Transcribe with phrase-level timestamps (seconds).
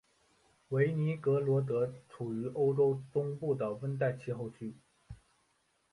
[0.69, 4.73] 韦尼格罗德处于欧洲中部的温带气候区。